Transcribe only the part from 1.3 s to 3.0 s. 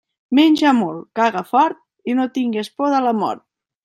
fort i no tingues por